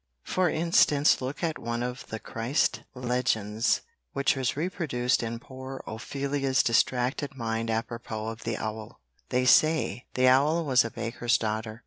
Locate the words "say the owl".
9.45-10.65